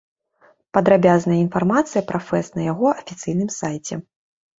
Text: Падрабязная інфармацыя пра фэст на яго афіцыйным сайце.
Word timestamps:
Падрабязная 0.77 1.35
інфармацыя 1.41 2.01
пра 2.11 2.21
фэст 2.29 2.57
на 2.61 2.65
яго 2.71 2.87
афіцыйным 3.03 3.53
сайце. 3.59 4.01